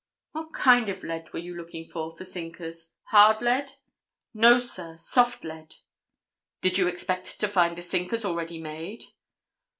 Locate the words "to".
7.39-7.47